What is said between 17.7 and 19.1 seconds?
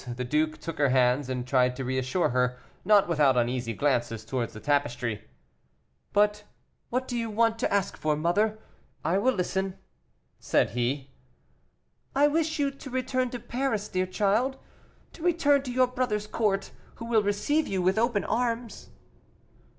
with open arms."